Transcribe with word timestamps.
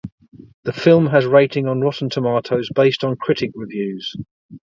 The 0.63 0.73
film 0.73 1.05
has 1.11 1.27
rating 1.27 1.67
on 1.67 1.81
Rotten 1.81 2.09
Tomatoes 2.09 2.71
based 2.73 3.03
on 3.03 3.15
critic 3.17 3.51
reviews. 3.53 4.15